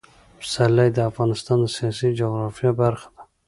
[0.39, 3.21] پسرلی د افغانستان د سیاسي جغرافیه برخه ده.